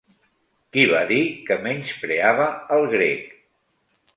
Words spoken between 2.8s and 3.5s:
grec?